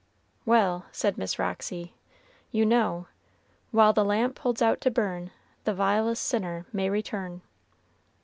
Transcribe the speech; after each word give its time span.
"Well," 0.47 0.87
said 0.91 1.19
Miss 1.19 1.37
Roxy, 1.37 1.93
"you 2.51 2.65
know 2.65 3.05
"'While 3.69 3.93
the 3.93 4.03
lamp 4.03 4.39
holds 4.39 4.59
out 4.59 4.81
to 4.81 4.89
burn, 4.89 5.29
The 5.63 5.75
vilest 5.75 6.23
sinner 6.25 6.65
may 6.73 6.89
return.'" 6.89 7.43